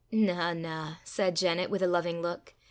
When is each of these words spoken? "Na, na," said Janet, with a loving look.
"Na, 0.11 0.51
na," 0.51 0.95
said 1.03 1.35
Janet, 1.35 1.69
with 1.69 1.83
a 1.83 1.87
loving 1.87 2.23
look. 2.23 2.55